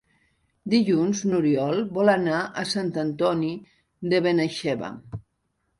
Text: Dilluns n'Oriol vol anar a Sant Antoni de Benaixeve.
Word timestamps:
Dilluns 0.73 1.21
n'Oriol 1.31 1.83
vol 1.99 2.11
anar 2.15 2.41
a 2.63 2.67
Sant 2.73 2.91
Antoni 3.05 3.55
de 4.15 4.25
Benaixeve. 4.31 4.93